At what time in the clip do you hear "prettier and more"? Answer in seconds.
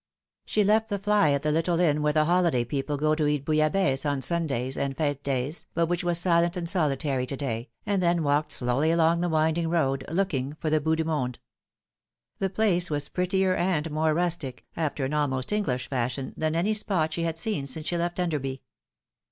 13.09-14.15